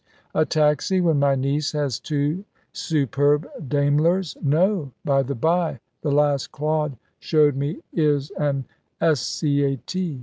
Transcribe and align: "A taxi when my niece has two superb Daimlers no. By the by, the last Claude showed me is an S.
"A 0.33 0.45
taxi 0.47 0.99
when 0.99 1.19
my 1.19 1.35
niece 1.35 1.73
has 1.73 1.99
two 1.99 2.43
superb 2.73 3.47
Daimlers 3.69 4.35
no. 4.41 4.93
By 5.05 5.21
the 5.21 5.35
by, 5.35 5.79
the 6.01 6.11
last 6.11 6.51
Claude 6.51 6.97
showed 7.19 7.55
me 7.55 7.83
is 7.93 8.31
an 8.31 8.65
S. 8.99 9.43